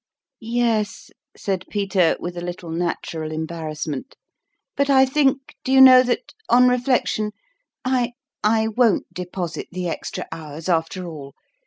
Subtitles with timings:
[0.39, 4.15] "Yes," said Peter, with a little natural em barrassment;"
[4.75, 7.33] but I think, do you know, that, on reflection,
[7.85, 11.35] I I won't deposit the extra hours after all